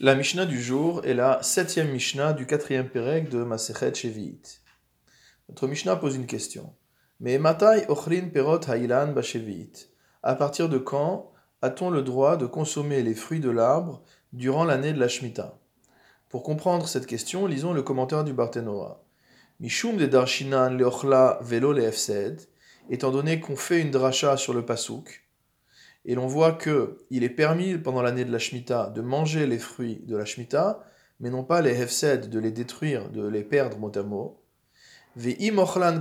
La 0.00 0.14
Mishnah 0.14 0.46
du 0.46 0.62
jour 0.62 1.04
est 1.04 1.12
la 1.12 1.42
septième 1.42 1.90
Mishnah 1.90 2.32
du 2.32 2.46
quatrième 2.46 2.88
Pérec 2.88 3.28
de 3.30 3.42
Masechet 3.42 3.92
Shevi'it. 3.92 4.60
Notre 5.48 5.66
Mishnah 5.66 5.96
pose 5.96 6.14
une 6.14 6.26
question. 6.26 6.72
Mais 7.18 7.36
matai 7.38 7.84
ochrin 7.88 8.28
perot 8.32 8.60
ha'ilan 8.68 9.08
bashevi'it. 9.08 9.90
À 10.22 10.36
partir 10.36 10.68
de 10.68 10.78
quand 10.78 11.32
a-t-on 11.62 11.90
le 11.90 12.02
droit 12.02 12.36
de 12.36 12.46
consommer 12.46 13.02
les 13.02 13.16
fruits 13.16 13.40
de 13.40 13.50
l'arbre 13.50 14.04
durant 14.32 14.64
l'année 14.64 14.92
de 14.92 15.00
la 15.00 15.08
Shemitah? 15.08 15.58
Pour 16.28 16.44
comprendre 16.44 16.86
cette 16.86 17.06
question, 17.06 17.46
lisons 17.46 17.72
le 17.72 17.82
commentaire 17.82 18.22
du 18.22 18.32
Barthénoa. 18.32 19.02
Mishum 19.58 19.96
de 19.96 20.06
darshinan 20.06 20.78
leochla 20.78 21.40
velo 21.42 21.72
leefsed. 21.72 22.42
Étant 22.88 23.10
donné 23.10 23.40
qu'on 23.40 23.56
fait 23.56 23.80
une 23.80 23.90
dracha 23.90 24.36
sur 24.36 24.54
le 24.54 24.64
pasouk, 24.64 25.27
et 26.08 26.14
l'on 26.14 26.26
voit 26.26 26.52
que 26.52 26.96
il 27.10 27.22
est 27.22 27.28
permis 27.28 27.76
pendant 27.76 28.00
l'année 28.00 28.24
de 28.24 28.32
la 28.32 28.38
Shemitah 28.38 28.90
de 28.94 29.02
manger 29.02 29.46
les 29.46 29.58
fruits 29.58 30.00
de 30.06 30.16
la 30.16 30.24
Shemitah, 30.24 30.82
mais 31.20 31.28
non 31.28 31.44
pas 31.44 31.60
les 31.60 31.78
hefsed, 31.78 32.30
de 32.30 32.38
les 32.38 32.50
détruire, 32.50 33.10
de 33.10 33.28
les 33.28 33.44
perdre 33.44 33.76
mot 33.76 33.92
à 33.94 34.02
mot. 34.02 34.40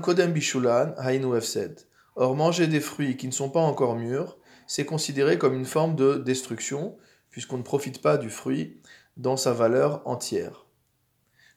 kodem 0.02 0.32
bishulan 0.32 0.96
hainu 0.98 1.36
hefsed. 1.36 1.82
Or, 2.16 2.38
manger 2.38 2.68
des 2.68 2.80
fruits 2.80 3.18
qui 3.18 3.28
ne 3.28 3.34
sont 3.34 3.50
pas 3.50 3.60
encore 3.60 3.98
mûrs, 3.98 4.38
c'est 4.66 4.86
considéré 4.86 5.38
comme 5.38 5.56
une 5.56 5.66
forme 5.66 5.98
de 5.98 6.16
destruction, 6.16 6.96
puisqu'on 7.30 7.58
ne 7.58 7.64
profite 7.64 8.02
pas 8.02 8.18
du 8.18 8.30
fruit 8.30 8.80
dans 9.18 9.36
sa 9.36 9.52
valeur 9.52 10.02
entière. 10.06 10.68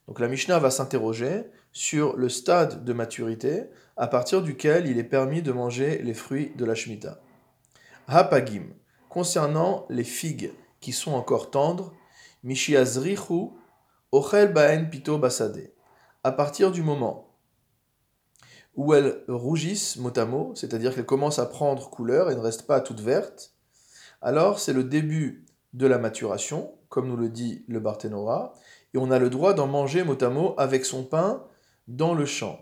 Donc 0.09 0.19
la 0.19 0.27
Mishnah 0.27 0.59
va 0.59 0.71
s'interroger 0.71 1.45
sur 1.71 2.17
le 2.17 2.27
stade 2.27 2.83
de 2.83 2.91
maturité 2.91 3.63
à 3.95 4.07
partir 4.07 4.41
duquel 4.41 4.87
il 4.87 4.99
est 4.99 5.05
permis 5.05 5.41
de 5.41 5.53
manger 5.53 6.01
les 6.03 6.13
fruits 6.13 6.51
de 6.57 6.65
la 6.65 6.75
Shemitah. 6.75 7.21
Concernant 9.07 9.85
les 9.89 10.03
figues 10.03 10.51
qui 10.81 10.91
sont 10.91 11.13
encore 11.13 11.49
tendres, 11.49 11.93
Mishiazrichu, 12.43 13.51
Ochel 14.11 14.51
Baen 14.51 14.89
Pito 14.89 15.17
Basade. 15.17 15.71
À 16.25 16.33
partir 16.33 16.71
du 16.71 16.83
moment 16.83 17.37
où 18.75 18.93
elles 18.93 19.23
rougissent 19.29 19.95
mot 19.95 20.11
à 20.17 20.25
mot, 20.25 20.51
c'est-à-dire 20.55 20.93
qu'elles 20.93 21.05
commencent 21.05 21.39
à 21.39 21.45
prendre 21.45 21.89
couleur 21.89 22.29
et 22.29 22.35
ne 22.35 22.41
restent 22.41 22.67
pas 22.67 22.81
toutes 22.81 22.99
vertes, 22.99 23.53
alors 24.21 24.59
c'est 24.59 24.73
le 24.73 24.83
début 24.83 25.45
de 25.73 25.87
la 25.87 25.97
maturation, 25.97 26.73
comme 26.89 27.07
nous 27.07 27.17
le 27.17 27.29
dit 27.29 27.63
le 27.69 27.79
Barthénora, 27.79 28.55
et 28.93 28.97
on 28.97 29.09
a 29.09 29.19
le 29.19 29.29
droit 29.29 29.53
d'en 29.53 29.67
manger 29.67 30.03
mot 30.03 30.21
à 30.21 30.29
mot 30.29 30.53
avec 30.57 30.83
son 30.83 31.05
pain 31.05 31.45
dans 31.87 32.13
le 32.13 32.25
champ. 32.25 32.59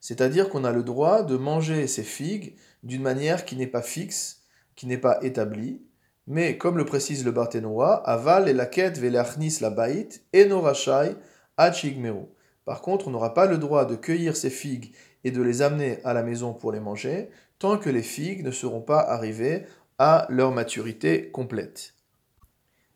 C'est-à-dire 0.00 0.48
qu'on 0.48 0.64
a 0.64 0.72
le 0.72 0.82
droit 0.82 1.22
de 1.22 1.36
manger 1.36 1.86
ces 1.86 2.02
figues 2.02 2.56
d'une 2.82 3.02
manière 3.02 3.44
qui 3.44 3.54
n'est 3.54 3.68
pas 3.68 3.82
fixe, 3.82 4.43
qui 4.76 4.86
n'est 4.86 4.98
pas 4.98 5.18
établi, 5.22 5.82
mais 6.26 6.56
comme 6.56 6.78
le 6.78 6.84
précise 6.84 7.24
le 7.24 7.32
Barthénoa, 7.32 8.02
aval 8.06 8.48
et 8.48 8.52
la 8.52 8.66
quête 8.66 8.98
velachnis 8.98 9.58
la 9.60 9.70
bait 9.70 10.08
et 10.32 10.46
norachai 10.46 11.16
achigmeru. 11.56 12.26
Par 12.64 12.80
contre, 12.80 13.08
on 13.08 13.10
n'aura 13.10 13.34
pas 13.34 13.46
le 13.46 13.58
droit 13.58 13.84
de 13.84 13.94
cueillir 13.94 14.36
ces 14.36 14.50
figues 14.50 14.94
et 15.22 15.30
de 15.30 15.42
les 15.42 15.62
amener 15.62 15.98
à 16.04 16.14
la 16.14 16.22
maison 16.22 16.54
pour 16.54 16.72
les 16.72 16.80
manger 16.80 17.30
tant 17.58 17.78
que 17.78 17.90
les 17.90 18.02
figues 18.02 18.44
ne 18.44 18.50
seront 18.50 18.80
pas 18.80 19.00
arrivées 19.00 19.66
à 19.98 20.26
leur 20.28 20.52
maturité 20.52 21.30
complète. 21.30 21.94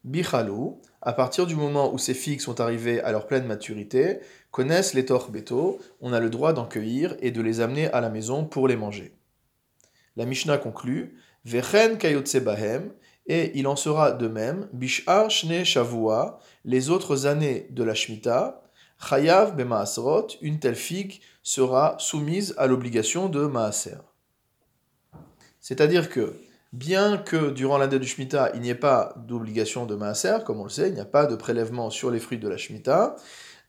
Bichalou, 0.05 0.81
à 1.01 1.13
partir 1.13 1.47
du 1.47 1.55
moment 1.55 1.93
où 1.93 1.99
ces 1.99 2.15
figues 2.15 2.41
sont 2.41 2.61
arrivées 2.61 3.01
à 3.01 3.13
leur 3.13 3.27
pleine 3.27 3.47
maturité, 3.47 4.21
connaissent 4.51 4.95
les 4.95 5.03
beto, 5.03 5.79
on 6.01 6.13
a 6.13 6.21
le 6.21 6.31
droit 6.31 6.53
d'en 6.53 6.67
cueillir 6.67 7.17
et 7.21 7.31
de 7.31 7.41
les 7.41 7.61
amener 7.61 7.89
à 7.93 8.01
la 8.01 8.09
maison 8.09 8.45
pour 8.45 8.69
les 8.69 8.77
manger. 8.77 9.15
La 10.17 10.27
Mishnah 10.27 10.59
conclut 10.59 11.17
Et 13.31 13.53
il 13.59 13.67
en 13.67 13.77
sera 13.77 14.13
de 14.13 14.29
même, 14.29 14.69
Shavua, 15.65 16.41
les 16.65 16.91
autres 16.91 17.27
années 17.27 17.67
de 17.71 17.85
la 17.85 17.95
Shemitah, 17.95 18.63
Chayav 18.99 19.55
Bemaasrot, 19.55 20.29
une 20.41 20.59
telle 20.59 20.75
figue 20.75 21.21
sera 21.43 21.97
soumise 21.99 22.55
à 22.59 22.67
l'obligation 22.67 23.29
de 23.29 23.47
Maaser. 23.47 23.99
C'est-à-dire 25.61 26.09
que, 26.09 26.35
bien 26.73 27.19
que 27.19 27.51
durant 27.51 27.79
l'année 27.79 27.99
du 27.99 28.07
Shemitah, 28.07 28.51
il 28.55 28.61
n'y 28.61 28.71
ait 28.71 28.75
pas 28.75 29.15
d'obligation 29.27 29.87
de 29.87 29.95
Maaser, 29.95 30.39
comme 30.45 30.61
on 30.61 30.65
le 30.65 30.71
sait, 30.71 30.89
il 30.89 30.95
n'y 30.95 31.01
a 31.01 31.05
pas 31.05 31.27
de 31.27 31.37
prélèvement 31.37 31.91
sur 31.91 32.11
les 32.11 32.19
fruits 32.19 32.39
de 32.39 32.49
la 32.49 32.57
Shemitah, 32.57 33.17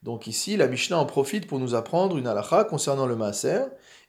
donc 0.03 0.27
ici, 0.27 0.55
la 0.55 0.67
Mishnah 0.67 0.97
en 0.97 1.05
profite 1.05 1.47
pour 1.47 1.59
nous 1.59 1.75
apprendre 1.75 2.17
une 2.17 2.27
halakha 2.27 2.63
concernant 2.63 3.05
le 3.05 3.15
Maaser, 3.15 3.65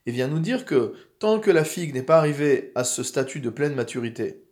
et 0.06 0.12
vient 0.12 0.28
nous 0.28 0.38
dire 0.38 0.64
que 0.64 0.94
tant 1.18 1.40
que 1.40 1.50
la 1.50 1.64
figue 1.64 1.94
n'est 1.94 2.02
pas 2.02 2.18
arrivée 2.18 2.72
à 2.74 2.84
ce 2.84 3.02
statut 3.02 3.40
de 3.40 3.50
pleine 3.50 3.74
maturité, 3.74 4.44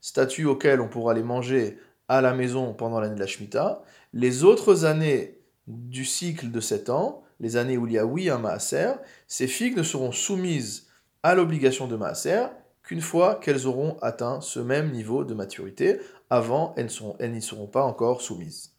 statut 0.00 0.44
auquel 0.44 0.80
on 0.80 0.88
pourra 0.88 1.14
les 1.14 1.22
manger 1.22 1.78
à 2.08 2.20
la 2.20 2.34
maison 2.34 2.74
pendant 2.74 3.00
l'année 3.00 3.14
de 3.14 3.20
la 3.20 3.26
Shemitah, 3.26 3.82
les 4.12 4.44
autres 4.44 4.84
années 4.84 5.38
du 5.66 6.04
cycle 6.04 6.50
de 6.50 6.60
7 6.60 6.90
ans, 6.90 7.22
les 7.40 7.56
années 7.56 7.78
où 7.78 7.86
il 7.86 7.94
y 7.94 7.98
a 7.98 8.04
oui 8.04 8.28
un 8.28 8.38
maaser, 8.38 8.94
ces 9.26 9.46
figues 9.46 9.76
ne 9.76 9.82
seront 9.82 10.12
soumises 10.12 10.88
à 11.22 11.34
l'obligation 11.34 11.86
de 11.86 11.96
maaser 11.96 12.46
qu'une 12.82 13.00
fois 13.00 13.36
qu'elles 13.36 13.66
auront 13.66 13.96
atteint 14.02 14.40
ce 14.40 14.58
même 14.58 14.90
niveau 14.90 15.24
de 15.24 15.34
maturité. 15.34 16.00
Avant, 16.30 16.74
elles 16.76 17.32
n'y 17.32 17.42
seront 17.42 17.66
pas 17.66 17.84
encore 17.84 18.20
soumises. 18.20 18.71